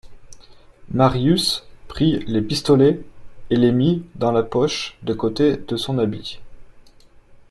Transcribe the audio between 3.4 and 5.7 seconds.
et les mit dans la poche de côté